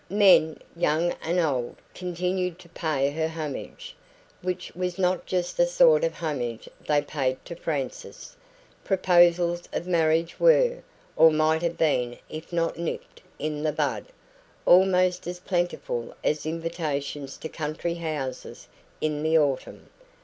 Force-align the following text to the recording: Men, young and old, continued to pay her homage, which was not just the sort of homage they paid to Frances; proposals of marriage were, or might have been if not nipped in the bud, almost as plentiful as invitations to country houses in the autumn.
Men, 0.09 0.59
young 0.75 1.11
and 1.21 1.37
old, 1.39 1.75
continued 1.93 2.57
to 2.57 2.69
pay 2.69 3.11
her 3.11 3.27
homage, 3.27 3.95
which 4.41 4.73
was 4.75 4.97
not 4.97 5.27
just 5.27 5.57
the 5.57 5.67
sort 5.67 6.03
of 6.03 6.13
homage 6.15 6.67
they 6.87 7.03
paid 7.03 7.37
to 7.45 7.55
Frances; 7.55 8.35
proposals 8.83 9.69
of 9.71 9.85
marriage 9.85 10.39
were, 10.39 10.79
or 11.15 11.29
might 11.29 11.61
have 11.61 11.77
been 11.77 12.17
if 12.31 12.51
not 12.51 12.79
nipped 12.79 13.21
in 13.37 13.61
the 13.61 13.71
bud, 13.71 14.07
almost 14.65 15.27
as 15.27 15.39
plentiful 15.39 16.15
as 16.23 16.47
invitations 16.47 17.37
to 17.37 17.47
country 17.47 17.93
houses 17.93 18.67
in 19.01 19.21
the 19.21 19.37
autumn. 19.37 19.87